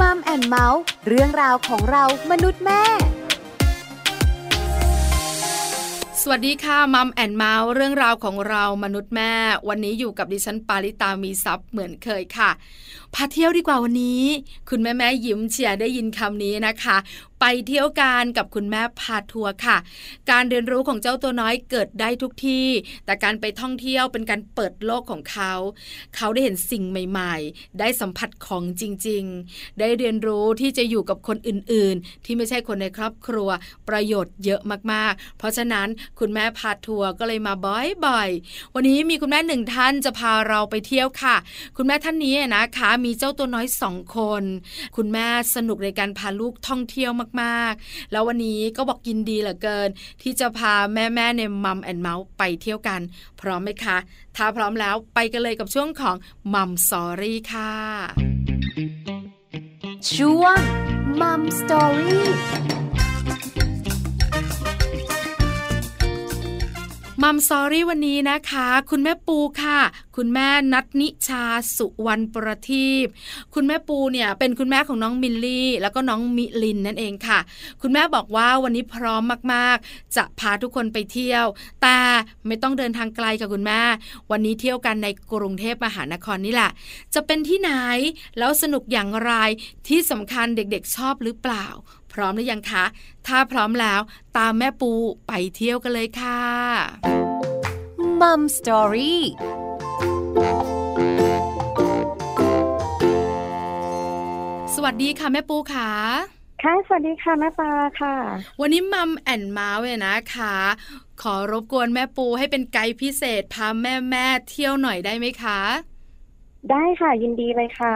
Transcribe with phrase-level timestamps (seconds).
[0.00, 2.82] Mom and Mouth เรื่องราวของเรามนุษย์แม่
[6.22, 9.32] สวัสดีค่ะ Mom and Mouth เรื่องราวของเรามนุษย์แม่
[9.68, 12.50] วันนี้อยู่กับดิฉันปาริตามีซัพ์เหมือนเคยค่ะ
[13.16, 14.22] พาเที่ยวดีกว่าวันนี้
[14.70, 16.96] คุณแม่แม่ยิ้มเชียร์ได้ยินคำนี้นะคะ
[17.40, 19.76] ไปเที่ยวกันกับคุณแม่พาทัวร์ค่ะ
[20.30, 22.66] การเรียนรู้ของเจ้าตัวน้อยเกิดได้ทุกที่
[23.04, 25.52] แต่การไปท่องเที่ยวเป็นการเปิดโลกของเขา
[26.16, 33.48] เขาได้เห็นสิ่งใหม่ ๆ ได้สัมผัสของจริง ๆ ได้เรียนรู้ที่จะอยู่กับคนอื่น ๆ ที่ไม่ใช่คนในครอบครัว
[33.88, 34.60] ประโยชน์เยอะ
[34.92, 37.54] มากๆ เพราะฉะนั้นคุณแม่พาทัวร์ก็เลยมา
[38.06, 41.36] บ่อยๆวันนี้มีคุณแม่หนึ่งท่านจะพาเราไปเที่ยวค่ะ
[41.76, 44.42] คุณแม่ท่านนี้นะคะมีีเจ้าตัวน้อยสองคน
[44.96, 49.88] คุณแม่สนุกในการพาลูกท่องเที่ยวมากๆ แล้ววันนี้ก็บอกยินดีเหลือเกิน
[50.22, 53.00] ที่จะพาแม่ๆในมัมแอนเมาส์ไปเที่ยวกัน
[53.40, 53.96] พร้อมไหมคะ
[54.36, 56.16] ถ้าพร้อมแล้วไปกันเลยกับช่วงของ
[56.54, 57.72] Mom Story ค่ะ
[60.12, 60.58] ช่วง
[61.20, 62.26] Mom Story่
[67.22, 69.78] Mom Story วันนี้นะคะ คุณแม่ปูค่ะ
[70.16, 71.44] คุณแม่นัทนิชา
[71.76, 73.06] สุวรรณประทีป
[73.54, 77.38] คุณแม่ปูเนี่ยเป็นคุณแม่ของน้องมิลลี่ แล้วก็น้องมิลินนั่นเองค่ะ
[77.82, 79.22] คุณแม่บอกว่าวันนี้พร้อม
[79.52, 81.44] มากๆ จะพาทุกคนไปเที่ยว
[81.82, 81.98] แต่
[82.46, 83.80] ไม่ต้องเดินทางไกลกับคุณแม่
[84.30, 86.70] วันนี้เที่ยวกันในกรุงเทพมหานครนี่แหละ
[87.14, 87.72] จะเป็นที่ไหน
[88.38, 89.32] แล้วสนุกอย่างไร
[89.88, 91.66] ที่สำคัญเด็กๆชอบหรือเปล่า
[92.18, 92.84] ร้อมหรือยังคะ
[93.26, 94.00] ถ้าพร้อมแล้ว
[94.36, 94.92] ตามแม่ปู
[95.28, 96.42] ไปเที่ยวกันเลยค่ะ
[98.20, 99.22] มัมสตอรี่
[104.74, 105.90] สวัสดีค่ะแม่ปูค่ะ
[106.62, 108.14] ค่ะ สวัสดีค่ะแม่ปลาค่ะ
[108.60, 110.56] วันนี้มัมแอนเมาส์เนี่ยนะคะ
[111.22, 115.60] ขอรบกวนแม่ปูให้เป็นไกด์พิเศษพาแม่แม่เที่ยวหน่อยได้ไหมคะ
[116.72, 117.94] ได้ค่ะยินดีเลยค่ะ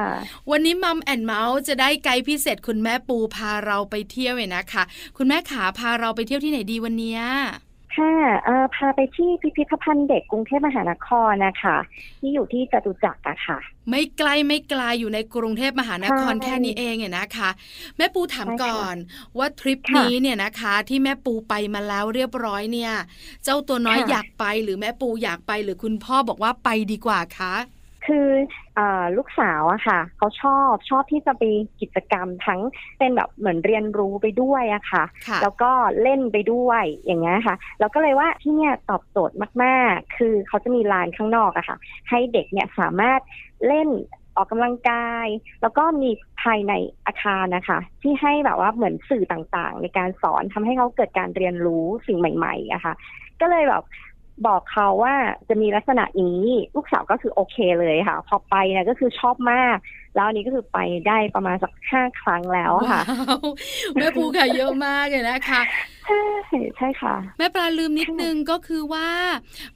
[0.50, 4.82] วันนี้มัมแอนเมาส์จะได้ไกด์พิเศษคุณแม่ปูพาเราไปเที่ยวเนี่ยนะคะ
[5.16, 7.18] คุณแม่ขาพาเราไปเที่ยวที่ไหนดีวันนี้
[7.96, 8.12] ค่ะ
[8.75, 11.76] พาไปที่พิพิธภัณฑ์เด็กกรุงเทพมหานครนะคะ
[12.20, 13.58] ที่อยู่ที่จตุจักรอะค่ะ
[13.88, 17.50] ไม่ไกลไม่ไกลอยู่ในกรุงเทพมหานครแค่นี้เองเนี่ยนะคะ
[17.97, 18.97] แม่ปูถามก่อน
[19.38, 22.92] ว่าทริปนี้เนี่ยนะคะ ที่แม่ปูไปมาแล้วเรียบร้อยเนี่ย
[23.44, 27.54] เจ้าตัวน้อยอยากไปหรือแม่ปูอยากไปหรือคุณพ่อบอกว่าไปดีกว่าคะ
[28.10, 28.28] คือ
[28.78, 28.81] อ
[29.16, 31.43] ลูกสาวอะค่ะ เขาชอบชอบที่จะไป
[31.81, 32.60] กิจกรรมทั้ง
[32.98, 35.04] เป็นแบบเหมือนเรียนรู้ไปด้วยอะค่ะ
[35.43, 35.71] แล้วก็
[36.03, 41.76] เล่นไปด้วยอย่างเงี้ยค่ะแล้วก็เลยว่าที่เนี่ยตอบโจทย์มากๆ คือเขาจะมีลานข้างนอกอะค่ะ
[42.10, 43.20] ให้เด็กเนี่ยสามารถ
[43.66, 43.88] เล่น
[44.37, 45.26] ออกกำลังกาย
[45.62, 46.10] แล้วก็มี
[46.43, 46.72] ภายใน
[47.06, 52.94] อาคารนะคะ ที่ให้แบบว่าเหมือนสื่อต่างๆ ในการสอนทำให้เขาเกิดการเรียนรู้สิ่งใหม่ๆอะค่ะ
[53.41, 53.84] ก็เลยแบบ
[54.46, 55.14] บอกเขาว่า
[55.48, 56.42] จะมีลักษณะนี้
[56.76, 59.76] ลูกสาวก็คือโอเคเลยค่ะ พอไปเนี่ยก็คือชอบมาก
[60.14, 63.00] แล้วอันนี้ก็คือไปได้ประมาณสักห้าครั้งแล้วค่ะ
[63.94, 65.60] แม่ปูค่ะเยอะมากเลยนะคะ
[66.06, 66.22] ใช่
[66.76, 69.08] ใช่ค่ะ แม่ปลาลืมนิดนึงก็คือว่า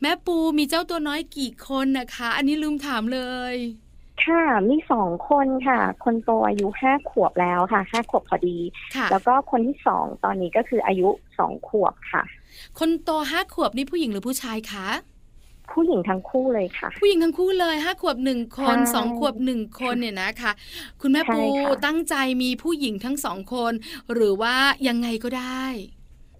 [0.03, 3.21] แม่ปูมีเจ้าตัวน้อยกี่คนนะคะ อันนี้ลืมถามเล
[3.53, 3.57] ย
[4.25, 8.59] ค่ะมีสองคนค่ะ คนโตอายุห้าขวบแล้วค่ะห้าขวบพอดี
[9.11, 11.09] แล้วก็คนที่สองตอนนี้ก็คืออายุ
[11.39, 12.23] สองขวบค่ะ
[12.79, 14.89] คนโตห้าขวบนี่ผู้หญิงหรือผู้ชายคะ
[15.73, 20.53] ผู้หญิงทั้งคู่เลยค่ะ ผู้หญิงทั้งคู่เลยห้าขวบหนึ่งคนสองขวบหนึ่งคนเนี่ยนะคะ
[21.01, 21.43] คุณแม่ปู
[21.87, 23.73] ตั้งใจมีผู้หญิงทั้งสองคน
[24.13, 24.55] หรือว่า
[24.89, 25.65] ยังไงก็ได้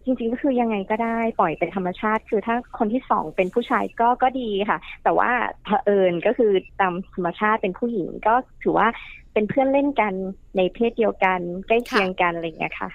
[0.05, 5.31] จริงๆก็คือยังไงก็ได้ปล่อยเป็นธรรมชาติ คือถ้าคนที่สองเป็นผู้ชายก็ก็ดีค่ะ แต่ว่า
[5.65, 8.89] เผอิญก็คือตามธรรมชาติเป็นผู้หญิงก็ถือว่า
[9.35, 10.13] เป็นเพื่อนเล่นกัน
[10.57, 12.91] ในเพศเดียวกันใกล้เคียงกันอะไรอย่างเงี้ยค่ะ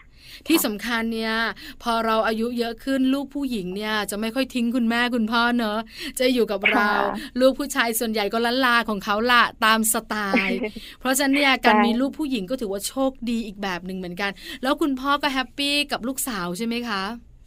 [0.47, 1.33] ที่สำคัญเนี่ย
[1.83, 5.79] พอเราอายุเยอะขึ้นลูกผู้หญิงเนี่ย จะไม่ค่อยทิ้งคุณแม่คุณพ่อเนอะ
[6.19, 6.89] จะอยู่กับเรา
[7.39, 10.15] ลูกผู้ชายส่วนใหญ่ก็ล้นลาของเขาละตามสไต
[10.47, 10.59] ล์
[10.99, 14.31] เพราะฉะนั้นเนี่ยการมีลูกผู้หญิงก็ถือว่าโชคดีอีกแบบหนึ่งเหมือนกัน
[14.63, 17.03] แล้วคุณพ่อก็ happy กับลูกสาวใช่ไหมคะ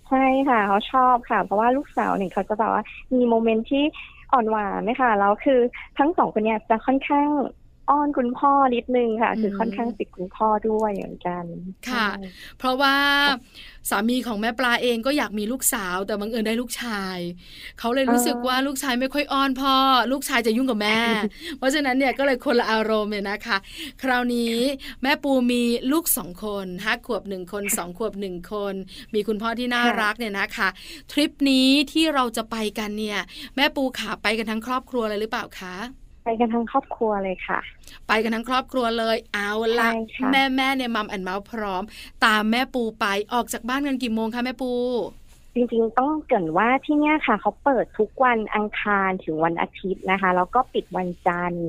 [0.08, 2.82] ใช่ค่ะเขาชอบค่ะ เพราะว่าลูกสาวเนี่ยเขาจะแบบว่า
[3.14, 3.84] มี moment ที่
[4.32, 5.60] อ่อนหวานนะคะแล้วคือ
[5.98, 7.28] ทั้งสองคนเนี่ยจะค่อนข้าง
[7.90, 11.44] อ้อนคุณพ่อนิดนึงค่ะ คือค่อนข้างติดคุณพ่อด้วยเหมือนกัน
[11.88, 12.08] ค่ะ
[12.58, 12.96] เพราะว่า
[13.90, 17.18] สามีของแม่ปลาเองก็อยากมีลูกสาว แต่บังเอิญได้ลูกชาย
[17.78, 19.76] เขาเลยรู้สึกว่าลูกชายไม่ค่อยอ้อนพ่อ
[20.12, 21.00] ลูกชายจะยุ่งกับแม่
[21.58, 23.56] เพราะฉะนั้นเนี่ยก็เลยคนละอารมณ์เลยนะคะ
[24.02, 24.56] คราวนี้
[25.02, 25.62] แม่ปูมี
[25.92, 28.74] ลูกสองคนห้าขวบหนึ่งคนสองขวบหนึ่งคน
[29.14, 30.68] มีคุณพ่อที่น่ารักเนี่ยนะคะ
[31.12, 33.20] ทริปนี้ที่เราจะไปกันเนี่ย
[33.56, 35.76] แม่ปูขาไปกันทั้งครอบครัวเลยหรือเปล่าคะ
[36.24, 37.60] ไปกันทั้งครอบครัวเลยค่ะ
[38.08, 39.90] ไปกันทั้งครอบครัวเลย เอาละ
[40.32, 41.82] แม่แม่เนี่ยมัมแอนเมาส์พร้อม
[42.24, 44.72] ตามแม่ปูไปออกจากบ้านกันกี่โมงคะแม่ปู
[45.54, 51.68] จริงๆต้องเกริ่นว่าที่เนี่ยค่ะ เขาเปิดทุกวันอังคารถึงวันอาทิตย์นะคะ แล้วก็ปิดวันจันทร์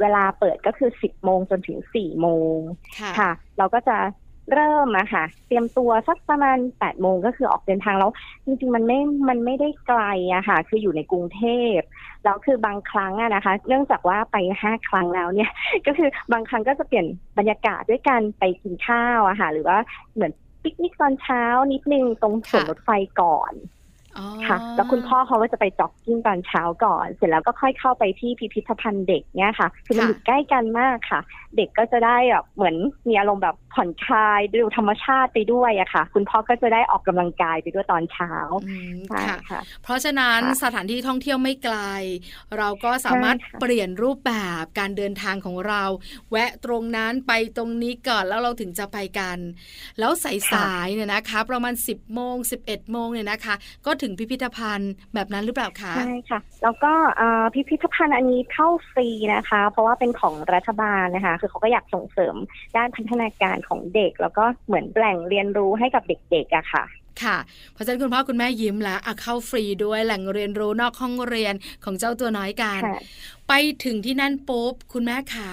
[0.00, 2.58] เวลาเปิดก็คือสิบโมงจนถึงสี่โมง
[2.98, 3.96] ค่ะค่ะ เราก็จะ
[4.52, 8.10] เริ่มอะค่ะ เตรียมตัวสักประมาณแปดโมงก็คือออกเดินทางแล้ว
[8.44, 8.98] จริงๆมันไม่
[9.28, 10.02] มันไม่ได้ไกล
[10.34, 11.42] อะค่ะ คืออยู่ในกรุงเท
[11.76, 11.78] พ
[12.24, 15.50] แล้วคือบางครั้งอะนะคะ เนื่องจากว่าไปห้าครั้งแล้วเนี่ย
[15.86, 17.06] ก็คือบางครั้งก็จะเปลี่ยน
[17.38, 19.78] บรรยากาศด้วยการไปกินข้าวอะค่ะ หรือว่า
[20.14, 20.32] เหมือน
[20.62, 21.42] ปิกนิกตอนเช้า
[21.72, 23.79] นิดนึงตรงสวนค่ะรถไฟก่อนอ๋อ
[24.46, 31.20] ค่ะแล้วคุณพ่อเขาก็จะไปจ็อกกิ้งตอนเช้าก่อน เสร็จแล้วก็ค่อยเข้าไปที่พิพิธภัณฑ์เด็กเนี่ยค่ะ คือมันอยู่ใกล้กันมากค่ะ
[31.56, 32.76] เด็กก็จะได้แบบเหมือน
[33.08, 38.32] มีอารมณ์แบบผ่อนคลายดูธรรมชาติไปด้วยอะค่ะ คุณพ่อก็จะได้ออกกำลังกายไปด้วยตอนเช้า
[38.66, 41.78] อืมใช่ค่ะค่ะ เพราะฉะนั้นค่ะสถานที่ท่องเที่ยวไม่ไกล
[42.58, 45.82] เราก็สามารถใช่ค่ะเปลี่ยนรูปแบบการเดินทางของเรา
[46.30, 49.38] แวะตรงนั้นไปตรงนี้ก่อนแล้วเราถึงจะไปกัน
[49.98, 50.12] แล้ว
[50.52, 53.54] สายๆเนี่ยนะคะ ประมาณ 10บโมง11โมงเนี่ยนะคะ
[53.86, 62.34] ก็ถึงพิพิธภัณฑ์แบบนั้นหรือเปล่าคะใช่ค่ะ แล้วก็เอ่อพิพิธภัณฑ์อันนี้เข้าฟรีนะคะ เพราะว่าเป็นของรัฐบาลนะคะ คือเขาก็อยากส่งเสริม
[62.76, 66.84] ด้านพัฒนาการของเด็ก แล้วก็เหมือนแหล่งเรียนรู้ให้กับเด็กๆอะค่ะ
[67.22, 67.38] ค่ะ
[67.72, 71.54] เพราะฉะนั้นคุณพ่อคุณแม่ยิ้มแล้วอะเข้าฟรีด้วยแหล่งเรียนรู้นอกห้องเรียน
[71.84, 73.00] ของเจ้าตัวน้อยกันค่ะ
[73.48, 73.52] ไป
[73.84, 75.50] ถึงที่นั่นปุ๊บคุณแม่ขา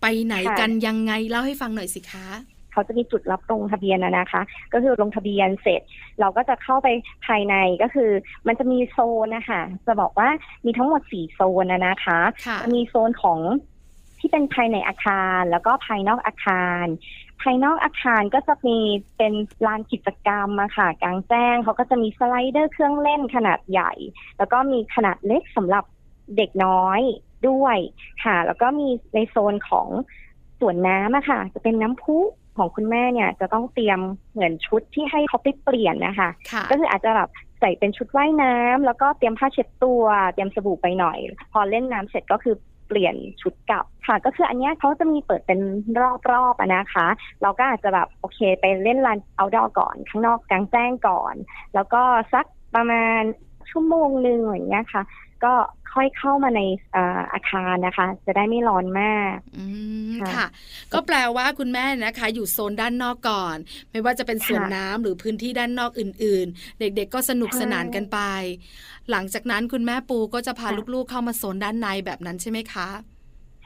[0.00, 2.28] ไปไหนค่ะกันยังไงเล่าให้ฟังหน่อยสิคะ
[2.76, 4.42] เขาจะมีจุดรับลงทะเบียนนะนะคะ
[4.72, 5.80] ก็คือลงทะเบียนเสร็จ
[6.20, 6.88] เราก็จะเข้าไป
[7.26, 8.10] ภายในก็คือ
[8.46, 10.28] มันจะมีโซนนะคะจะบอกว่า
[10.64, 13.40] มีทั้งหมดสี่โซนนะนะคะค่ะจะมีโซนของ
[14.18, 16.86] ที่เป็นภายในอาคารแล้วก็ภายนอกอาคาร
[17.42, 18.78] ภายนอกอาคารก็จะมี
[19.16, 19.32] เป็น
[19.66, 23.92] ลานกิจกรรมอะค่ะ กลางแจ้งเขาก็จะมีสไลเดอร์เครื่องเล่นขนาดใหญ่
[24.38, 25.84] แล้วก็มีขนาดเล็กสำหรับ
[26.36, 27.00] เด็กน้อย
[27.48, 27.78] ด้วย
[28.24, 29.88] ค่ะ แล้วก็มีในโซนของ
[30.60, 32.18] สวนน้ำอะค่ะ จะเป็นน้ำพุ
[32.56, 34.00] ของคุณแม่เนี่ยจะต้องเตรียม
[34.32, 37.28] เหมือนชุดที่ให้เขาไปเปลี่ยนนะคะค่ะก็คืออาจจะแบบ
[37.60, 41.18] ใส่เป็นชุดว่ายน้ำแล้วก็เตรียมผ้าเช็ดตัว เตรียมสบู่ไปหน่อย
[41.52, 42.54] พอเล่นน้ำเสร็จก็คือ
[42.88, 45.60] เปลี่ยนชุดกลับค่ะก็คืออันเนี้ยเขาจะมีเปิดเป็น
[46.30, 47.06] รอบๆอะนะคะ
[47.42, 51.34] เราก็อาจจะแบบโอเคไปเล่นลานเอาดอก่อน ข้างนอกกลางแจ้งก่อน
[51.74, 53.22] แล้วก็สักประมาณ
[53.70, 55.02] ชั่วโมงหนึ่งอย่างเงี้ยค่ะ
[55.44, 55.52] ก็
[55.96, 56.60] ค่อยเข้ามาใน
[56.92, 59.64] เอ่ออาคารนะคะ จะได้ไม่ร้อนมากอื
[60.12, 60.46] มค่ะค่ะ
[60.92, 63.56] ก็แปลว่าคุณแม่นะคะ อยู่โซนด้านนอกก่อน
[63.90, 68.18] ไม่ว่าจะเป็นสวนค่ะน้ำหรือพื้นที่ด้านนอกอื่น ๆ เด็กๆ ก็สนุกใช่สนานกันไป
[69.10, 72.88] หลังจากนั้นคุณแม่ปูก็จะพาค่ะลูกๆเข้ามาโซนด้านในแบบนั้นใช่ไหมคะ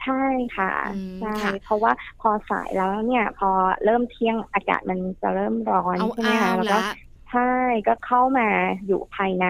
[0.03, 0.23] ใช่
[0.57, 1.91] ค่ะอืมใช่ค่ะเพราะว่า
[2.21, 3.49] พอสายแล้วเนี่ยพอ
[3.83, 6.83] เริ่มเที่ยงอากาศมันจะเริ่มร้อนเอาใช่ไหมอ้าคะวแล้วก็ละ
[7.31, 7.51] ใช่
[7.87, 8.49] ก็เข้ามา
[8.85, 9.47] อยู่ภายใน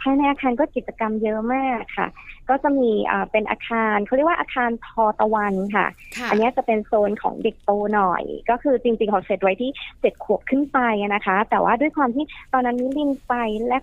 [0.00, 2.08] ภายในอาคารก็กิจกรรมเยอะมากค่ะ
[2.48, 5.86] ก็จะมีอ่าเป็นอาคารเขาเรียกว่าอาคารทอตะวันค่ะ
[6.18, 9.70] ค่ะอันเนี้ยจะเป็นโซนของเด็กโตหน่อย ก็คือจริงๆเขาเซตไว้ที่
[10.00, 13.34] เจ็ดขวบขึ้นไปอะนะคะ แต่ว่าด้วยความที่ตอนนั้นนิลินไป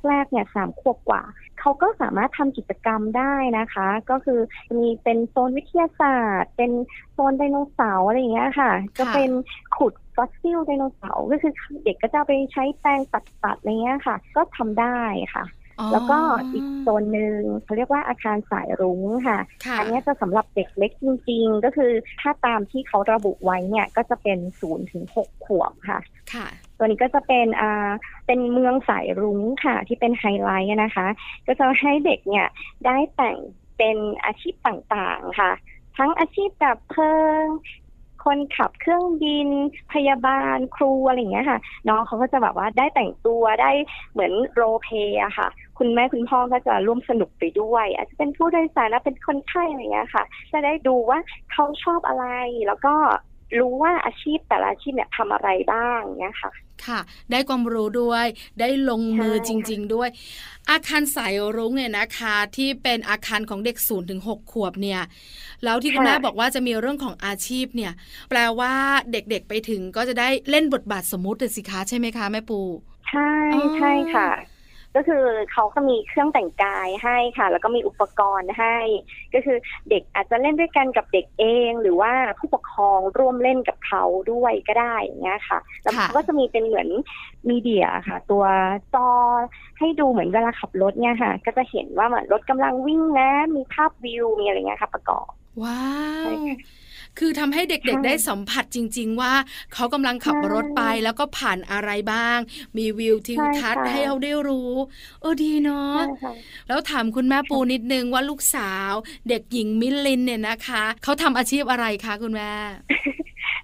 [0.08, 1.24] แรกๆเนี่ยสามขวบกว่า
[1.60, 4.40] เขาก็สามารถทำกิจกรรมได้นะคะ ก็คือ
[4.78, 6.72] มีเป็นโซนวิทยาศาสตร์ เป็น
[7.14, 9.30] โซนไดโนเสาร์อะไรอย่างเงี้ยค่ะ ก็เป็น
[9.78, 11.54] ขุดฟอสซิลไดโนเสาร์ก็คือ
[11.84, 15.00] เด็กก็จะเอาไปใช้แปรงปัดๆอะไรเงี้ยค่ะ ก็ทำได้
[15.36, 15.44] ค่ะ
[15.92, 16.20] แล้วก็
[16.54, 21.92] อีกโซนหนึ่งเขาเรียกว่าอาคารสายรุ้งค่ะค่ะอันเนี้ยจะสำหรับเด็กเล็กจริง ๆ ก็คือ
[22.22, 26.00] ถ้าตามที่เขาระบุไว้เนี่ยก็จะเป็นศูนย์ถึงหกขวบค่ะ
[26.34, 26.48] ค่ะ
[26.78, 27.90] ตัวนี้ก็จะเป็นอ่า
[28.28, 31.08] เป็นเมืองสายรุ้งค่ะ ที่เป็นไฮไลท์นะคะ
[31.48, 32.48] ก็จะให้เด็กเนี่ย
[32.86, 33.38] ได้แต่ง
[33.78, 35.52] เป็นอาชีพต่างๆค่ะ
[35.98, 37.14] ทั้งอาชีพดับเพลิ
[37.44, 37.46] ง
[38.26, 39.48] คนขับเครื่องบิน
[39.94, 41.60] พยาบาลครูอะไรอย่างเงี้ยค่ะ
[41.90, 43.72] น้องเขาก็จะแบบว่าได้แต่งตัวได้
[44.14, 45.48] เหมือนโรเพย์อะค่ะ
[45.78, 51.20] คุณแม่คุณพ่อก็จะร่วมสนุกไปด้วย อาจจะเป็นผู้โดยสารนะเป็นคนไข้อะไรเงี้ยค่ะ จะได้ดูว่า
[51.52, 52.26] เขาชอบอะไร
[52.68, 52.94] แล้วก็
[53.60, 56.52] รู้ว่าอาชีพแต่ละอาชีพเนี่ยทำอะไรบ้างเงี้ยค่ะ
[56.86, 57.00] ค่ะ
[57.32, 58.26] ได้ความรู้ด้วย
[58.60, 60.10] ได้ลงมือใช่จริง ๆ ด้วย
[60.70, 65.02] อาคารสายรุ้งเนี่ยนะคะ ที่เป็นอาคารของเด็กศูนย์ถึงหกขวบเนี่ย
[65.64, 67.92] แล้วที่คุณแม่บอกว่าจะมีเรื่องของอาชีพเนี่ย
[68.30, 68.74] แปลว่า
[69.12, 72.60] เด็กๆไปถึงก็จะได้เล่นบทบาทสมมุติเลยสิคะใช่ไหมคะแม่ปู
[73.10, 74.28] ใช่อ๋อใช่ค่ะ
[74.98, 78.78] ก็คือเขาก็มีเครื่องแต่งกายให้ค่ะ แล้วก็มีอุปกรณ์ให้
[79.34, 79.58] ก็คือ
[79.90, 86.88] เด็กอาจจะเล่นด้วยกันกับเด็กเอง หรือว่าผู้ปกครองร่วมเล่นกับเขาด้วยก็ได้อย่างเงี้ยค่ะ แล้วค่ะเขาก็จะมีเป็นเหมือน
[87.50, 88.44] มีเดียค่ะ ตัว
[88.96, 89.10] จอ
[89.80, 95.30] ให้ดูเหมือนเวลาขับรถเนี่ยค่ะ ก็จะเห็นว่าเหมือนรถกำลังวิ่งนะ มีภาพวิวมีอะไรเงี้ยค่ะ ประกอบ
[95.64, 95.82] ว้า
[96.22, 96.36] ใช่ว
[97.18, 99.34] ค่ะคือทำให้เด็กใช่ๆได้สัมผัสจริง ๆ ว่า
[99.74, 102.38] เขากำลังขับใช่รถไปแล้วก็ผ่านอะไรบ้าง
[102.78, 104.72] มีวิวทิวทัศน์ใช่ค่ะให้เราได้รู้
[105.22, 106.34] เออดีเนาะใช่ค่ะ
[106.68, 108.92] แล้วถามคุณแม่ปูนิดนึงว่าลูกสาว
[109.30, 112.52] เด็กหญิงมิลินเนี่ยนะคะเขาทำอาชีพอะไรคะคุณแม่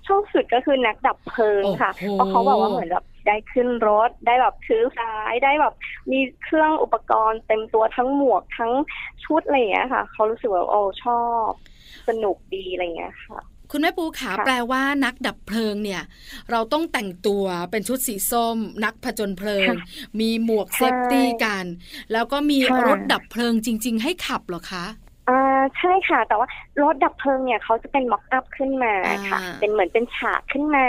[0.07, 5.73] ชอบสุดก็คือนักดับเพลิงค่ะโอ้โหเพราะเขาบอกว่าเหมือนแบบ ได้ขึ้นรถ ได้แบบถือสายได้แบบ
[6.11, 8.71] มีเครื่องอุปกรณ์เต็มตัวทั้งหมวกทั้ง
[9.23, 11.49] ชุดอะไรอย่างเงี้ยค่ะ เขารู้สึกว่าโอ้ชอบ
[12.07, 13.39] สนุกดีอะไรอย่างเงี้ยค่ะ
[13.71, 16.03] คุณแม่ปูขาแปลว่านักดับเพลิงเนี่ย
[16.51, 19.67] เราต้องแต่งตัวเป็นชุดสีส้ม นักผจญเพลิง
[20.19, 21.65] มีหมวก safety กัน
[22.11, 24.85] แล้วก็มีรถดับเพลิงจริง ๆ ให้ขับเหรอคะ
[25.29, 26.47] อ่าใช่ค่ะ แต่ว่า
[26.83, 28.93] รถดับเพลิงเนี่ยเขาจะเป็นม็อกอัพขึ้นมา
[29.31, 30.87] ค่ะ เป็นเหมือนเป็นฉากขึ้นมา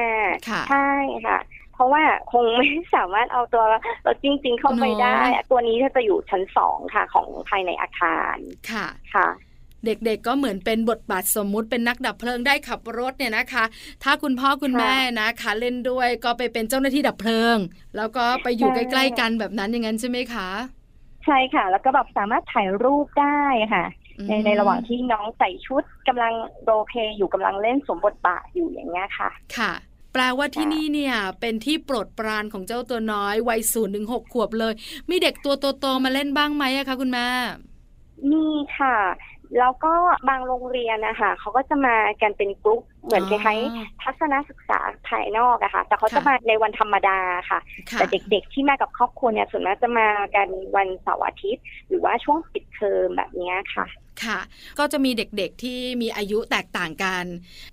[0.69, 0.89] ใช่
[1.27, 1.39] ค่ะ
[1.75, 2.03] เพราะว่า
[2.33, 3.65] คงไม่สามารถเอาตัว
[4.07, 5.19] รถจริง ๆ เข้าไปได้
[5.51, 8.37] ตัวนี้จะอยู่ชั้นสองค่ะ ของภายในอาคาร
[8.71, 9.29] ค่ะค่ะ
[9.87, 13.65] เด็กๆ ก็เหมือนเป็นบทบาทสมมุติเป็นนักดับเพลิงได้ขับรถเนี่ยนะคะ
[14.03, 17.57] ถ้าคุณพ่อคุณแม่นะคะเล่นด้วยก็ไปเป็นเจ้าหน้าที่ดับเพลิง
[17.97, 20.49] แล้วก็ไปอยู่ใกล้ๆกันแบบนั้นอย่างนั้นใช่ไหมคะ
[21.25, 23.41] ใช่ค่ะ แล้วก็แบบสามารถถ่ายรูปได้
[23.75, 23.85] ค่ะ
[24.29, 26.33] ในในระหว่างที่น้องใส่ชุดกำลัง
[26.65, 29.73] โรเพอยู่กำลังเล่นสมบทบาทอยู่อย่างเงี้ยค่ะ ค่ะ
[30.17, 34.73] แปลว่าที่นี่เนี่ยเป็นที่โปรดปรานของเจ้าตัวน้อยวัยศูนย์ถึงหกขวบเลย
[35.11, 37.27] มีเด็กตัวโตๆมาเล่นบ้างไหมอะคะคุณแม่
[38.31, 38.45] มี
[38.77, 38.97] ค่ะ
[39.59, 39.93] แล้วก็
[40.29, 47.19] บางโรงเรียนนะคะเขาก็จะมากันเป็นกลุ่มเหมือนคล้ายๆทัศนศึกษาภายนอกอะค่ะ แต่เขาจะมาในวันธรรมดา
[47.51, 47.59] ค่ะ
[47.93, 53.87] แต่เด็กๆที่มากับครอบครัวเนี่ยส่วนมากจะมากันวันเสาร์อาทิตย์ หรือว่าช่วงปิดเทอมแบบนี้ค่ะ
[54.25, 54.39] ค่ะ
[54.79, 57.25] ก็จะมีเด็กๆที่มีอายุแตกต่างกัน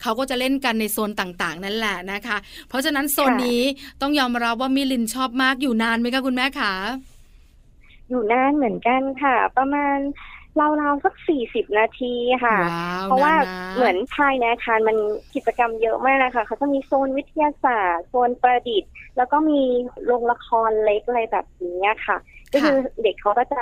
[0.01, 2.37] เขาก็จะเล่นกันในโซนต่างๆ นั่นแหละนะคะ
[2.69, 3.61] เพราะฉะนั้นโซนนี้
[4.01, 6.73] ต้องยอมรับว่ามิลินชอบมากอยู่นานไหมคะคุณแม่คะ
[8.09, 9.97] อยู่นานเหมือนกันค่ะ ประมาณ
[10.59, 12.13] ราวๆสักสี่สิบนาที
[12.45, 12.57] ค่ะ
[13.03, 13.33] เพราะว่า
[13.75, 14.97] เหมือนภายในอาคารมัน
[15.35, 19.61] กิจกรรมเยอะมากนะคะเขาจะมีโซนวิทยาศาสตร์โซนประดิษฐ์ แล้วก็มี
[20.05, 22.17] โรงละครเล็กอะไรแบบนี้ค่ะ
[22.53, 23.59] ก็คือเด็กเขาก็จะ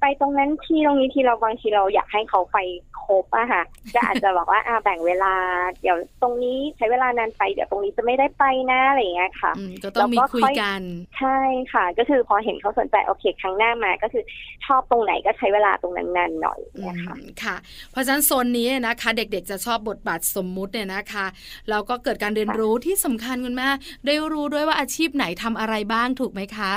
[0.00, 2.58] ไปตรงนั้นที่ตรงนี้ที่เราบางทีเราอยากให้เขาไป
[3.04, 3.62] ครบอะค่ะ
[3.94, 5.34] จะอาจจะบอกว่าอ่าแบ่งเวลา
[5.82, 9.52] เดี๋ยวตรงนี้ใช้เวลานานไปเดี๋ยวตรงนี้จะไม่ได้ไปนะอะไรอย่างเงี้ยค่ะ
[9.84, 10.80] ก็ต้องมีคุยกัน
[11.18, 11.38] ใช่
[11.72, 14.22] ค่ะ ก็คือพอเห็นเขาสนใจโอเคครั้งหน้ามาก็คือ
[14.66, 17.56] ชอบตรงไหนก็ใช้เวลาตรงนั้นนานหน่อยนะคะค่ะ
[17.90, 21.26] เพราะฉะนั้นโซนนี้นะคะ เด็กๆจะชอบบทบาทสมมุติเนี่ยนะคะ
[21.70, 23.68] แล้วก็เกิดการเรียนรู้ที่สำคัญคุณแม่
[24.06, 26.72] ได้รู้ด้วยว่าอาชีพไหนทำอะไรบ้างถูกไหมคะ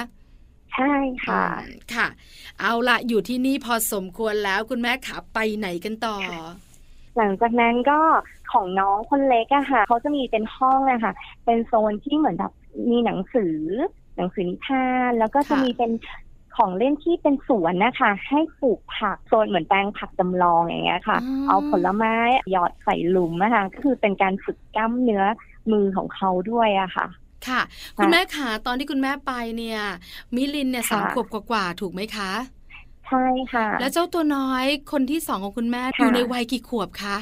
[0.76, 0.94] ใช่
[1.26, 1.44] ค่ะ
[1.94, 2.08] ค่ะ
[2.60, 6.18] เอาละอยู่ที่นี่พอสมควรแล้วคุณแม่ขาไปไหนกันต่อ
[7.18, 8.00] หลังจากนั้นก็
[8.52, 11.14] ของน้องคนเล็กอะค่ะเขาจะมีเป็นห้องอะค่ะ
[11.46, 12.52] เป็นโซนที่เหมือนแบบ
[12.92, 13.58] มีหนังสือ
[14.18, 15.92] หนังสือนิทานแล้วก็จะมีเป็น
[16.56, 22.16] ของเล่นที่เป็นสวนนะคะ ให้ปลูกผักโซนเหมือนแปลงผักจำลองอย่างเงี้ยค่ะ เอาผลไม้
[22.52, 25.24] หยอดใส่หลุมนะคะก็คือเป็นการฝึกกล้ามเนื้อ
[25.72, 27.08] มือของเขาด้วยอะค่ะ
[27.50, 27.62] ค่ะ
[27.98, 29.80] คุณแม่คะตอนที่คุณแม่ไปเนี่ย
[30.36, 32.32] มิลินเนี่ยสามขวบกว่าถูกไหมคะ
[33.08, 37.18] ใช่ค่ะ แล้วเจ้าตัวน้อยคนที่สองของคุณแม่อยู่ในวัยกี่ขวบคะ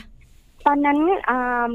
[0.66, 1.00] ตอนนั้น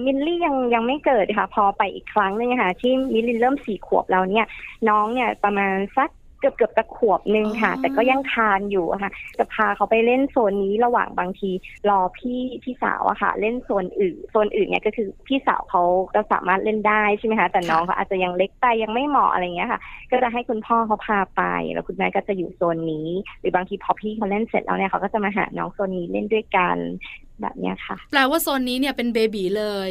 [0.05, 4.47] มิลลี่ยังยังไม่เกิดค่ะ พอไปอีกครั้งนึงค่ะ ที่มิลลินเริ่มสี่ขวบแล้วเนี่ย
[4.89, 6.09] น้องเนี่ยประมาณสัก
[6.41, 11.51] เกือบเกือบจะขวบหนึ่งค่ะ แต่ก็ยังคานอยู่ค่ะ จะพาเขาไปเล่นโซนนี้ระหว่างบางที
[11.89, 15.83] รอพี่พี่สาวอะค่ะ เล่นโซนอื่นโซนอื่นเนี่ยก็คือพี่สาวเขา
[16.15, 23.09] ก็สามารถเล่นได้ใช่ไหมคะแต่น้องเขาอาจจะยังเล็กไปยังไม่เหมาะอะไรเงี้ยค่ะ ก็จะให้คุณพ่อเขาพาไป แล้วคุณแม่ก็จะอยู่โซนนี้
[23.41, 26.77] หรือบางทีพอพี่เขาเล่นเสร็จแล้วเนี่ยเขาก็จะมาหาน้องโซนนี้เล่นด้วยกัน
[27.41, 29.91] แบบนี้ค่ะแปลว่าโซนนี้เนี่ยเป็นเบบีเลย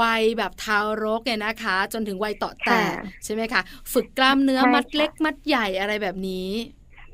[0.00, 2.82] วัยแบบทารกเนี่ยนะคะ จนถึงวัยต่อแต่
[3.24, 6.50] ใช่ไหมคะ ฝึกกล้ามเนื้อมัดเล็กมัดใหญ่อะไรแบบนี้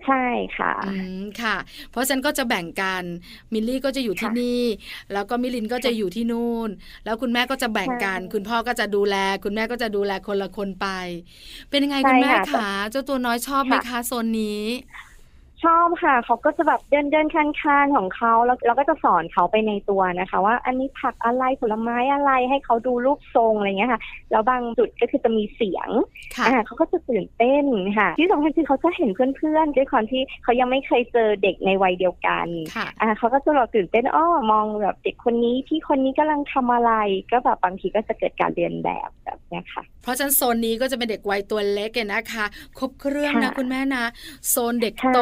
[0.06, 0.26] ใช่
[0.58, 1.56] ค่ะอืมค่ะ
[1.90, 3.04] เพราะฉะนั้นก็จะแบ่งกัน
[3.52, 4.62] มิลลี่ก็จะอยู่ที่นี่
[5.12, 6.68] แล้วก็มิลินก็จะอยู่ที่นู่น
[7.04, 10.86] แล้วคุณแม่ก็จะแบ่งกัน คุณพ่อก็จะดูแล คุณแม่ก็จะดูแลคนละคนไป
[11.70, 14.64] เป็นยังไงคุณแม่คะเจ้าตัวน้อยชอบไหมคะโซนนี้
[15.64, 25.88] ชอบค่ะเขาก็จะแบบเดินเดินคันคานของเขาแล้วเราก็จะสอนเขาไปในตัวนะคะ ว่าอันนี้ผักอะไรผลไม้อะไรให้เขาดูรูปทรงอะไรเงี้ยค่ะแล้วบางจุดก็คือจะมีเสียง
[26.46, 27.64] อ่าเขาก็จะตื่นเต้น
[27.98, 32.46] ค่ะ ที่สำคัญคือเขาจะเห็นเพื่อนๆด้วยความที่เขายังไม่เคยเจอเด็กในวัยเดียวกัน
[33.00, 36.92] อ่าเขาก็จะรอตื่นเต้นอ้อมองแบบเด็กคนนี้ที่คนนี้กำลังทำอะไร
[37.32, 42.44] ก็แบบบางทีก็จะเกิดการเรียนแบบแบบนี้ค่ะ เพราะฉะนั้นโซนนี้ก็จะเป็นเด็กวัยตัวเล็กนะคะ
[42.78, 44.04] ครบเครื่องนะคุณแม่นะ
[44.50, 45.18] โซนเด็กโต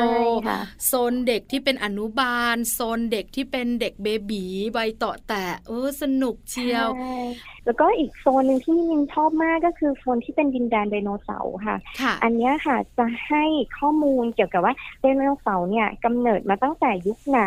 [0.87, 6.89] โซนเด็กที่เป็นอนุบาล โซนเด็กที่เป็นเด็กเบบีใบต่อแต่เออสนุกเชียว
[7.67, 11.77] แล้วก็อีกโซนหนึ่งที่มินชอบมากก็คือโซนที่เป็นดินแดนไดโนเสาร์ค่ะ
[12.23, 13.45] อันนี้ค่ะจะให้
[13.79, 17.43] ข้อมูลเกี่ยวกับว่าไดโนเสาร์เนี่ยกำเนิดมาตั้งแต่ยุคไหน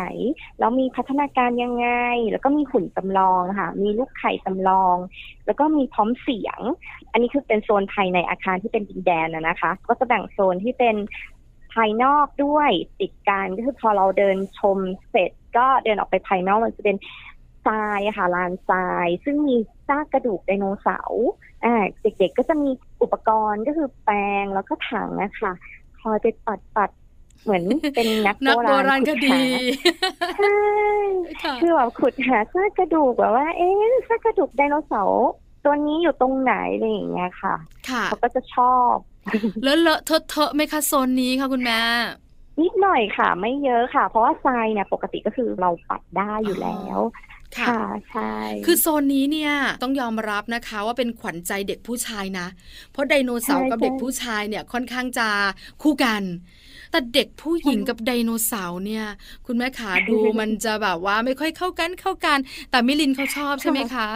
[0.58, 1.88] แล้วมีพัฒนาการยังไง
[2.30, 4.96] แล้วก็มีหุ่นจำลองค่ะ มีลูกไข่จำลอง
[5.46, 6.60] แล้วก็มีพร้อมเสียง
[7.12, 10.96] อันนี้คือเป็นโซนภายในอาคารที่เป็นดินแดนนะคะ ก็จะแบ่งโซนที่เป็น
[11.74, 12.70] ภายนอกด้วย
[13.00, 14.78] ติดกันก็คือพอเราเดินชม
[15.10, 16.96] เสร็จก็เดินออกไปภายนอกมันจะเป็น
[17.66, 19.56] สทรายค่ะลานทราย ซึ่งมี
[19.88, 21.28] ซากกระดูกไดโนเสาร์
[21.64, 22.70] อ่าเด็กๆก็จะมี
[23.02, 25.52] อุปกรณ์ก็คือแปรงแล้วก็ถังนะคะ
[26.00, 26.90] คอยไปปัดปัด
[27.42, 29.40] เหมือนเป็นนักนักโบราณคดี
[30.38, 30.58] ใช่
[31.42, 35.28] ค่ะคือแบบขุดหาซากกระดูกแบบว่า เอ๊ะซากกระดูกไดโนเสาร์
[35.64, 37.54] ตัวนี้อยู่ตรงไหนอะไรอย่างเงี้ยค่ะ
[37.88, 38.94] ค่ะเขาก็จะชอบ
[39.64, 41.80] แล้วเลอะเทอะเทอะไหมคะโซนนี้ค่ะคุณแม่
[42.60, 46.98] นิดหน่อยค่ะ ไม่เยอะค่ะ เพราะว่าทรายเนี่ยปกติก็คือเราปัดได้อยู่แล้ว
[47.58, 52.46] ค่ะค่ะใช่คือโซนนี้เนี่ยต้องยอมรับนะคะว่าเป็นขวัญใจเด็กผู้ชายนะ
[52.92, 55.28] เพราะไดโนเสาร์กับเด็กผู้ชายเนี่ยค่อนข้างจะ
[55.82, 56.22] คู่กัน
[56.90, 59.04] แต่เด็กผู้หญิงกับไดโนเสาร์เนี่ย
[59.46, 62.38] คุณแม่ขาดูมันจะแบบว่าไม่ค่อยเข้ากันเข้ากัน
[62.70, 64.08] แต่มิลินเขาชอบใช่ไหมคะ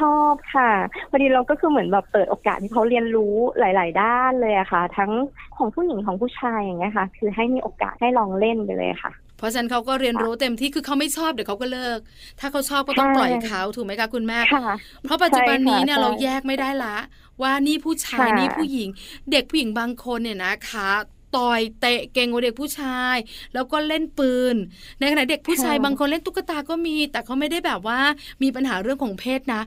[0.00, 0.70] ชอบค่ะ
[1.10, 5.12] พอดีเราก็คือเหมือนแบบเปิดโอกาสให้เขาเรียนรู้หลาย ๆ ด้านเลยอะค่ะ ทั้ง
[5.56, 11.98] ของผู้หญิงของผู้ชายอย่างเงี้ยค่ะ คือให้มีโอกาสให้ลองเล่นไปเลยค่ะ เพราะฉะนั้นเขาก็เรียนรู้เต็มที่คือเขาไม่ชอบเดี๋ยวเขาก็เลิก
[12.40, 16.96] ถ้าเขาชอบก็ต้องใช่ปล่อยเขาถูกไหมคะคุณแม่ค่ะเพราะปัจจุบันนี้เนี่ยใช่ค่ะเราแยกไม่ได้ละ
[17.42, 18.88] ว่านี่ผู้ชายค่ะนี่ผู้หญิง
[19.30, 20.90] เด็กผู้หญิงบางคนเนี่ยนะคะ
[21.36, 23.16] ต่อยเตะเก่งกว่าเด็กผู้ชาย
[23.54, 24.56] แล้วก็เล่นปืน
[25.00, 27.98] ในขณะเด็กผู้ชายบางคนเล่นตุ๊กตาก็มี แต่เขาไม่ได้แบบว่า
[28.42, 29.62] มีปัญหาเรื่องของเพศนะ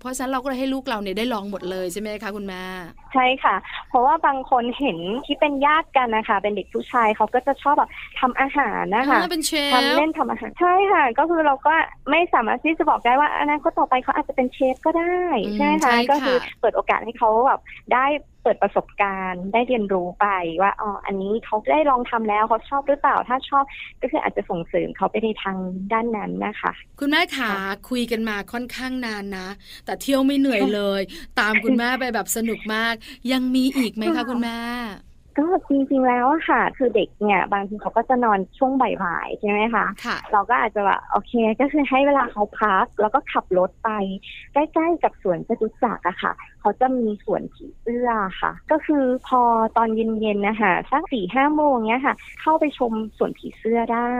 [0.00, 2.62] เพราะฉะนั้นเราก็เลยให้ลูกเราเนี่ยได้ลองหมดเลยใช่ไหมคะคุณแม่
[3.12, 3.54] ใช่ค่ะ
[3.88, 11.74] เพราะว่าบางคนเห็นที่เป็นญาติกันนะคะ เป็นเด็กผู้ชายเขาก็จะชอบแบบทำอาหารนะคะอ่าเป็นเชฟทำเล่นทำอาหารใช่ค่ะ ก็คือเราก็
[12.10, 17.60] ไม่สามารถที่จะบอกได้ว่าอนาคตต่อไปเขาอาจจะเป็นเชฟก็ได้อืมใช่ไหมใช่คะค่ะก็คือเปิดโอกาสให้เขาแบบ
[17.92, 18.04] ได้
[18.37, 20.26] เปิดประสบการณ์ได้เรียนรู้ไป
[20.62, 23.64] ว่าอ๋ออันนี้เขาได้ลองทำแล้วเขาชอบหรือเปล่า ถ้าชอบ
[24.00, 25.56] ก็คืออาจจะส่งเสริมเขาไปในทาง
[25.92, 27.52] ด้านนั้นนะคะ คุณแม่ขา
[27.90, 29.48] คุยกันมาค่อนข้างนานนะ
[29.84, 31.00] แต่เที่ยวไม่เหนื่อยเลย
[31.40, 32.94] ตามคุณแม่ไปแบบสนุกมาก
[33.32, 34.58] ยังมีอีกไหมคะคุณแม่
[35.38, 43.90] ก็จริงๆแล้วอะค่ะ คือเด็กเนี่ยบางทีเขาก็จะนอนช่วงบ่ายๆใช่ไหมคะค่ะเราก็อาจจะแบบโอเคก็คือให้เวลาเขาพัก แล้วก็ขับรถไป
[44.52, 48.08] ใกล้ๆกับสวนจตุจักรอะค่ะเขาจะมีสวนผีเสื้อ
[48.40, 49.40] ค่ะ ก็คือพอ
[49.76, 54.16] ตอนเย็นๆนะคะสักสี่ห้าโมงเนี้ยค่ะ เข้าไปชมสวนผีเสื้อได้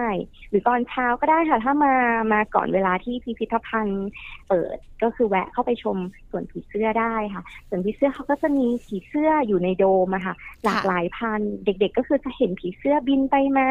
[0.48, 1.94] หรือตอนเช้าก็ได้ค่ะ ถ้ามา
[2.32, 4.08] มาก่อนเวลาที่พิพิธภัณฑ์
[4.48, 5.96] เปิดก็คือแวะเข้าไปชม
[6.30, 10.34] สวนผีเสื้อได้ค่ะสวนผีเสื้อเขาก็จะมีผีเสื้ออยู่ในโดมอะค่ะ
[10.64, 13.68] หลากหลายพันธุ์เด็ก ๆ ก็คือจะเห็นผีเสื้อบินไปมา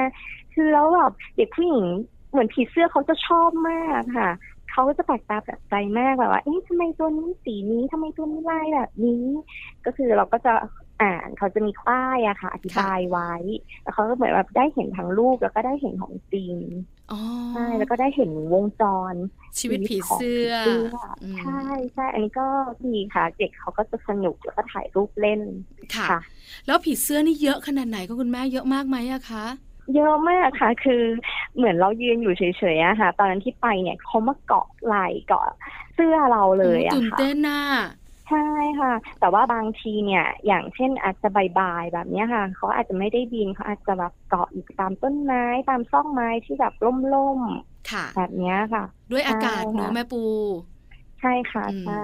[0.53, 1.85] คือแล้วแบบเด็กผู้หญิง
[2.31, 4.31] เหมือนผีเสื้อเขาจะชอบมากค่ะ
[4.77, 9.25] เขาก็จะแปลกตาแปลกใจมากแบบว่า เอ๊ะทำไมตัวนี้สีนี้ทำไมตัวนี้ลายแบบนี้
[9.85, 10.53] ก็คือเราก็จะ
[11.01, 13.33] อ่านเขาจะมีป้ายอะค่ะ อธิบายไว้
[13.81, 16.55] แล้วเขาก็เหมือนแบบได้เห็นทั้งรูปแล้วก็ได้เห็นของจริง
[17.11, 17.21] อ๋อ
[17.53, 19.13] ใช่แล้วก็ได้เห็นวงจร
[19.59, 21.61] ชีวิตผีเสื้อชีวิตของผีอืมเสื้อใช่
[21.93, 22.47] ใช่อันนี้ก็
[22.85, 25.41] ดีค่ะ เด็กเขาก็จะสนุกแล้วก็ถ่ายรูปเล่น
[25.95, 26.19] ค่ะค่ะ
[26.67, 29.45] แล้วผีเสื้อนี่เยอะขนาดไหนคะคุณแม่เยอะมากไหมอะคะ
[29.95, 31.03] เยอะมากค่ะ คือ
[31.55, 32.43] เหมือนเรายืนอยู่เฉ
[32.75, 35.45] ยๆอะค่ะ ตอนนั้นที่ไปเนี่ยเขามาเกาะไหล่เกาะ
[35.93, 37.61] เสื้อเราเลยอะตื่นค่ะเต้นน่ะ
[38.29, 38.47] ใช่
[38.79, 41.27] ค่ะ แต่ว่าบางทีเนี่ย อย่างเช่นอาจจะ
[41.59, 46.73] บ่ายๆแบบเนี้ยค่ะ เขาอาจจะไม่ได้บินเขาอาจจะแบบเกาะอยู่ตามต้นไม้ตามซอกไม้ที่แบบ
[47.13, 47.41] ร่ม
[47.91, 50.23] ค่ะๆแบบเนี้ยค่ะ ด้วยอากาศใช่ค่ะเนอะแม่ปู
[51.19, 52.03] ใช่ค่ะอืมใช่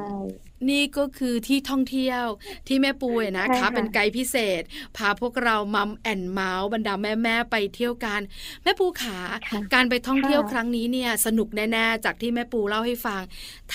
[0.70, 2.24] นี่ก็คือที่ท่องเที่ยว
[2.68, 4.62] ที่แม่ปูเนี่ยนะใช่คะค่ะเป็นไกด์พิเศษ
[4.98, 8.22] พาพวกเรามัมแอนเมาส์บรรดาแม่ๆไปเที่ยวกัน
[8.64, 9.18] แม่ปูขา
[9.50, 13.22] ค่ะการไปท่องเที่ยวค่ะครั้งนี้เนี่ยสนุกแน่ๆจากที่แม่ปูเล่าให้ฟัง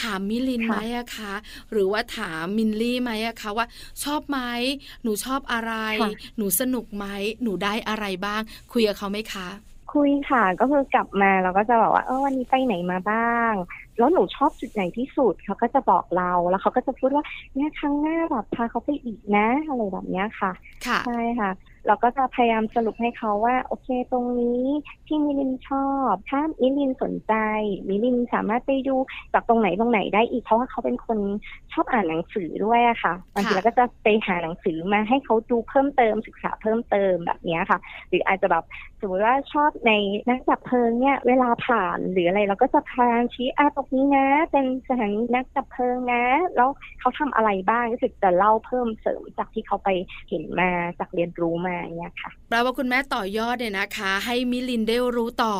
[0.00, 1.34] ถามมิลินไหมค่ะอะคะ
[1.72, 3.66] หรือว่าถามมินลี่ไหมอะคะว่า
[4.04, 4.38] ชอบไหม
[5.02, 5.72] หนูชอบอะไร
[6.02, 7.06] ค่ะหนูสนุกไหม
[7.42, 8.40] หนูได้อะไรบ้าง
[8.72, 9.48] คุยกับเขาไหมคะ
[9.94, 13.52] คุยค่ะ ก็คือกลับมาเราก็จะบอกว่าเออวันนี้ไปไหนมาบ้าง
[13.98, 17.24] แล้วหนูชอบจุดไหนที่สุดเขาก็จะบอกเราแล้วเขาก็จะพูดว่า
[17.54, 20.52] เนี่ยครั้งหน้าแบบพาเขาไปอีกนะอะไรแบบเนี้ยค่ะ
[20.86, 21.52] ค่ะใช่ค่ะ
[21.86, 24.64] เราก็จะพยายามสรุปให้เขาว่า โอเคตรงนี้
[25.06, 27.34] ที่มิลินชอบ ถ้ามิลินสนใจ
[27.88, 28.96] มิลินสามารถไปดู
[29.32, 31.18] จากตรงไหนตรงไหนได้อีกเพราะว่าเขาเป็นคน
[31.72, 38.64] ชอบอ่านหนังสือด้วยอะค่ะบางทีค่ะเราก็จะไปหาหนังสือมาให้เขาดูเพิ่มเติมศึกษาเพิ่มเติมแบบเนี้ยค่ะ หรืออาจจะแบบ
[39.00, 39.92] สมมติว่าชอบใน
[40.28, 46.24] นักดับเพลิงเนี่ยเวลาผ่านหรืออะไรเราก็จะพางชี้อะตรงนี้นะ เป็นสถานีนักดับเพลิงนะ
[46.56, 49.88] แล้วเขาทำอะไรบ้างก็คือจะเล่าเพิ่มเสริมจากที่เขาไป
[50.28, 55.56] เห็นมาจากเรียนรู้มาเนี่ยค่ะแปลว่าคุณแม่ต่อยอดเนี่ยนะคะ ให้มิลินได้รู้ต่อ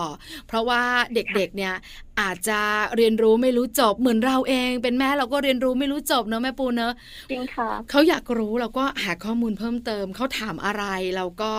[0.48, 0.83] เพราะว่า
[1.14, 1.74] เด็กๆเนี่ย
[2.20, 2.61] อาจจะ
[2.96, 6.92] เรียนรู้ไม่รู้จบเหมือนเราเอง เป็นแม่เราก็เรียนรู้ไม่รู้จบเนอะแม่ปูเนอะ
[7.31, 10.85] จริงค่ะเขาอยากรู้เราก็หาข้อมูลเพิ่มเติมเขาถามอะไร
[11.16, 11.52] เราก็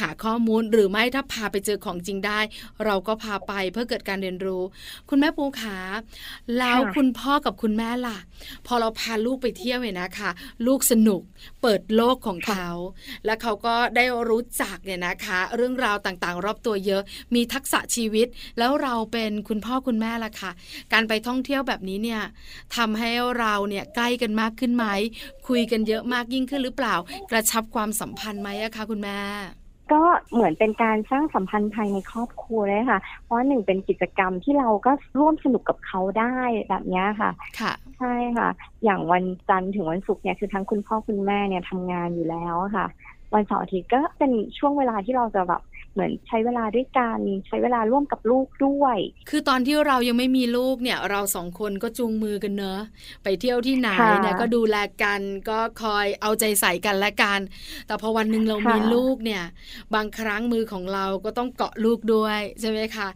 [0.00, 2.40] หาข้อมูลหรือไม่ถ้าพาไปเจอของจริงได้
[2.84, 4.62] เราก็พาไปเพื่อเกิดการเรียนรู้
[5.10, 5.78] คุณแม่ปูขา
[6.58, 8.18] แล้วค่ะคุณพ่อกับคุณแม่ล่ะ
[8.66, 10.30] พอเราพาลูกไปเที่ยวเนี่ยนะคะ
[10.66, 11.22] ลูกสนุก
[11.62, 12.68] เปิดโลกของเขา
[13.24, 17.02] และเขาก็ได้รู้จักเนี่ยนะคะ เรื่องราวต่างๆ รอบตัวเยอะ
[17.34, 18.26] มีทักษะชีวิต
[18.58, 20.52] แล้วเราเป็นคุณพ่อคุณคุณแม่ล่ะค่ะ
[20.92, 22.22] การไปท่องเที่ยวแบบนี้เนี่ย
[22.76, 24.84] ทำให้เราเนี่ยใกล้กันมากขึ้นไหม
[25.48, 26.94] คุยกันเยอะมากยิ่งขึ้นหรือเปล่า
[27.30, 29.18] กระชับความสัมพันธ์ไหมอะคะคุณแม่
[29.92, 36.34] ก็เหมือนเป็นการสร้างสัมพันธ์ภายในครอบครัวเลยค่ะ เพราะหนึ่งเป็นกิจกรรมที่เราก็ร่วมสนุกกับเขาได้
[36.68, 37.30] แบบนี้ค่ะ
[37.60, 38.48] ค่ะ ใช่ค่ะ
[38.84, 42.86] อย่างวันจันทร์ถึงวันศุกร์เนี่ยคือทั้งคุณพ่อคุณแม่เนี่ยทำงานอยู่แล้วค่ะ
[43.34, 45.60] วันเสาร์อาทิตย์ก็เป็นช่วงเวลาที่เราจะแบบ
[45.94, 48.98] เหมือนใช้เวลาด้วยกันใช้เวลาร่วมกับลูกด้วย
[49.28, 52.80] คือตอนที่เรายังไม่มีลูกเนี่ยเราสองคนก็จูงมือกันเนอะ
[53.24, 53.88] ไปเที่ยวที่ไหน
[54.22, 55.20] เนี่ยก็ดูแลกัน
[55.50, 57.40] ก็คอยเอาใจใส่กันและกัน
[57.86, 59.42] แต่พอวันหนึ่งเรามีลูกเนี่ย
[59.94, 63.08] บางครั้งมือของเราก็ต้องเกาะลูกด้วยใช่ไหมคะ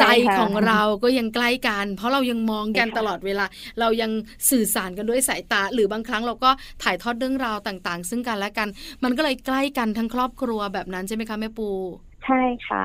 [0.00, 0.04] ใจ
[0.38, 3.44] ของเราก็ยังใกล้กัน เพราะเรายังมองกันตลอดเวลา
[3.80, 4.10] เรายัง
[4.50, 6.50] สื่อสารกันด้วยสายตา หรือบางครั้งเราก็
[6.82, 8.68] ถ่ายทอดเรื่องราวต่าง ๆ ซึ่งกันและกัน
[9.04, 11.70] มันก็เลยใกล้กันทั้งครอบครัวแบบนั้นใช่ไหมคะแม่ปู
[12.24, 12.84] ใช่ค่ะ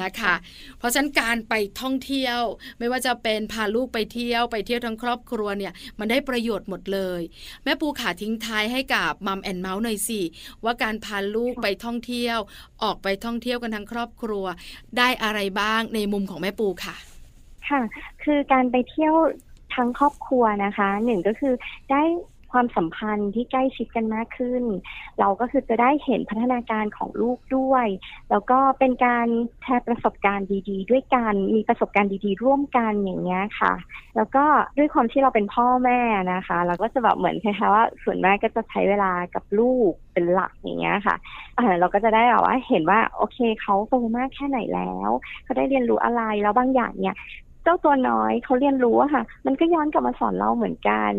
[0.00, 0.34] นะคะ
[0.78, 2.40] เพราะฉะนั้นการไปท่องเที่ยว
[2.78, 7.20] ไม่ว่าจะเป็นพาลูกไปเที่ยวไปเที่ยวทั้งครอบครัวเนี่ย มันได้ประโยชน์หมดเลย
[7.64, 10.20] แม่ปูขาทิ้งท้ายให้กับมัมแอนเมาส์หน่อยสิ
[10.64, 12.38] ว่าการพาลูกไปท่องเที่ยว
[12.82, 14.44] ออกไปท่องเที่ยวกันทั้งครอบครัว
[14.98, 16.96] ได้อะไรบ้างในมุมของแม่ปูค่ะ
[17.68, 17.80] ค่ะ
[18.22, 19.14] คือการไปเที่ยว
[19.74, 21.54] ทั้งครอบครัวนะคะหนึ่งก็คือ
[21.90, 22.02] ได้
[22.54, 24.62] ความสัมพันธ์ที่ใกล้ชิดกันมากขึ้น
[25.20, 27.86] เราก็คือจะได้เห็นพัฒนาการของลูกด้วย
[28.30, 29.26] แล้วก็เป็นการ
[29.62, 33.72] แชร์ประสบการณ์ดี ๆ ด้วยกันมีประสบการณ์ดี ๆ ร่วมกันอย่างเงี้ยค่ะ
[34.16, 34.44] แล้วก็
[34.78, 36.00] ด้วยความที่เราเป็นพ่อแม่
[36.32, 41.16] นะคะ เราก็จะแบบเหมือนคล้ายๆว่าส่วนแม่ก็จะใช้เวลากับลูกเป็นหลักอย่างเงี้ยค่ะ
[41.80, 45.10] เราก็จะได้แบบว่าเห็นว่าโอเคเขาโตมากแค่ไหนแล้ว
[45.44, 47.16] เขาได้เรียนรู้อะไรแล้วบางอย่างเนี่ย
[47.64, 51.12] เจ้าตัวน้อยเขาเรียนรู้อะค่ะ มันก็ย้อนกลับมาสอนเราเหมือนกัน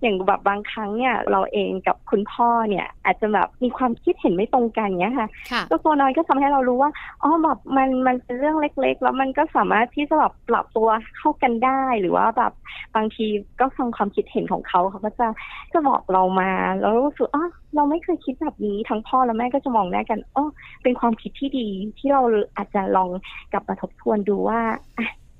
[0.00, 5.28] อย่างแบบบางครั้งเนี่ย เราเองกับคุณพ่อเนี่ย อาจจะแบบมีความคิดเห็นไม่ตรงกันเนี้ยค่ะ
[5.68, 6.90] เจ้าตัวน้อยก็ทำให้เรารู้ว่า
[7.22, 12.52] อ๋อแบบมันมันเป็นเรื่องเล็ก ๆ แล้วมันก็สามารถที่จะแบบปรับตัวเข้ากันได้หรือว่าแบบ
[12.96, 13.26] บางที
[13.60, 15.26] ก็ฟังความคิดเห็นของเขาเขาก็จะ
[15.72, 20.44] จะบอกเรามาแล้วรู้สึกอ๋อเราไม่เคยคิดแบบนี้ทั้งพ่อและแม่ก็จะมองหน้ากันอ๋อ
[20.82, 22.22] เป็นความคิดที่ดีที่เรา
[22.56, 23.10] อาจจะลอง
[23.52, 24.60] กลับมาทบทวนดูว่า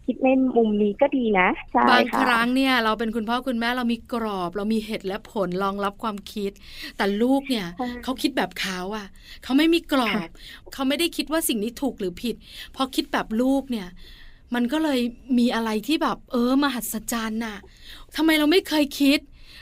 [0.06, 1.48] คิดในมุมนี้ก็ดีนะ
[1.90, 6.52] บางครั้งเนี่ย เราเป็นคุณพ่อคุณแม่เรามีกรอบ เรามีเหตุและผลรองรับความคิด
[6.96, 7.66] แต่ลูกเนี่ย
[8.04, 9.06] เขาคิดแบบเขาอะ
[9.42, 10.28] เขาไม่มีกรอบ
[10.72, 12.34] เขาไม่ได้คิดว่าสิ่งนี้ถูกหรือผิด
[12.76, 13.88] พอคิดแบบลูกเนี่ย
[14.54, 15.00] มันก็เลย
[15.38, 17.58] มีอะไรที่แบบ เออมหัศจรรย์น่ะ
[18.16, 19.18] ทำไมเราไม่เคยคิด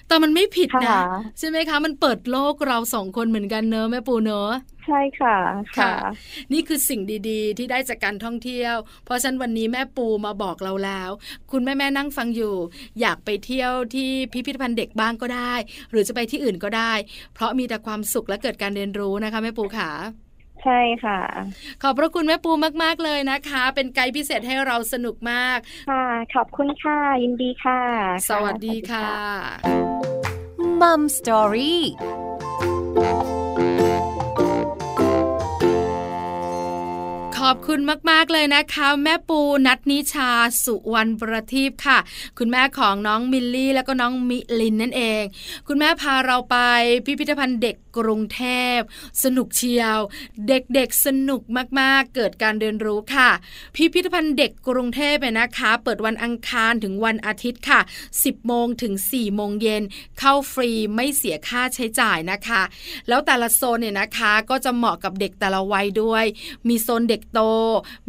[0.09, 1.01] แต่มันไม่ผิดนะ
[1.39, 4.51] ใช่ไหมคะ มันเปิดโลกเราสองคนเหมือนกันเนอะแม่ปูเนอะ
[4.87, 5.37] ใช่ค่ะ
[5.79, 5.95] ค่ะ
[6.53, 11.11] นี่คือสิ่งดีๆ ที่ได้จากการท่องเที่ยว เพราะฉะนั้นวันนี้แม่ปูมาบอกเราแล้ว
[11.51, 12.55] คุณแม่แม่นั่งฟังอยู่
[13.01, 15.55] อยากไปเที่ยวที่พิพิธภัณฑ์เด็กบ้างก็ได้
[15.91, 16.93] หรือจะไปที่อื่นก็ได้
[17.35, 19.91] เพราะมีแต่ความสุขและเกิดการเรียนรู้นะคะแม่ปูขา
[20.65, 21.21] ใช่ค่ะ
[21.83, 25.59] ขอบพระคุณแม่ปูมาก ๆ เลยนะคะ เป็นไกด์พิเศษให้เราสนุกมาก
[25.91, 27.81] ค่ะ ขอบคุณค่ะ ยินดีค่ะ
[28.31, 29.09] สวัสดีค่ะ
[30.81, 31.83] มัมสตอรี่
[37.51, 37.81] อบคุณ
[38.11, 40.31] มาก ๆ เลยนะคะ แม่ปูนัทนิชา
[40.65, 41.99] สุวรรณประทีปค่ะ
[42.39, 45.23] คุณแม่ของน้องมิลลี่ แล้วก็น้องมิลินนั่นเอง
[45.69, 46.57] คุณแม่พาเราไป
[47.07, 48.43] พิพิธภัณฑ์เด็กกรุงเท
[48.77, 48.79] พ
[49.23, 49.99] สนุกเชียว
[50.49, 51.43] เด็กๆสนุก
[51.81, 53.31] มากๆ เกิดการเรียนรู้ค่ะ
[53.75, 57.81] พิพิธภัณฑ์เด็กกรุงเทพเนี่ยนะคะ เปิดวันอังคารถึงวันอาทิตย์ค่ะ
[58.13, 59.83] 10โมงถึง4โมงเย็น
[60.19, 62.63] เข้าฟรีไม่เสียค่าใช้จ่ายนะคะ
[63.09, 66.25] แล้วแต่ละโซนเนี่ยนะคะก็จะเหมาะกับเด็กแต่ละวัยด้วย
[66.69, 67.41] มีโซนเด็กโต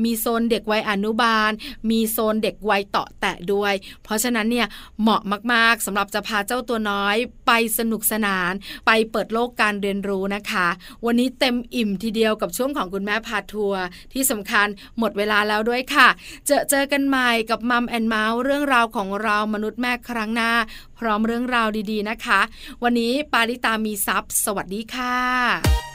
[0.04, 1.52] มีโซนเด็กวัยอนุบาล
[1.90, 4.68] มีโซนเด็กวัยเตาะแตะด้วย เพราะฉะนั้นเนี่ย
[5.02, 5.22] เหมาะ
[5.54, 7.16] มากๆสำหรับจะพาเจ้าตัวน้อย
[7.48, 8.52] ไปสนุกสนาน
[8.86, 10.68] ไปเปิดโลกการเรียนรู้นะคะ
[11.06, 13.84] วันนี้เต็มอิ่มทีเดียวกับช่วงของคุณแม่พาทัวร์
[14.14, 14.68] ที่สำคัญ
[15.00, 16.08] หมดเวลาแล้วด้วยค่ะ
[16.46, 20.52] เจอเจอกันใหม่กับ Mom and Mouth เรื่องราวของเรามนุษย์แม่ครั้งหน้า
[21.00, 22.40] พร้อมเรื่องราวดีๆนะคะ
[22.84, 25.95] วันนี้ปาริตามีซัพ์สวัสดีค่ะ